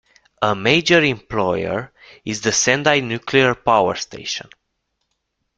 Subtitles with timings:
[0.41, 1.93] A major employer
[2.25, 4.49] is the Sendai nuclear power station.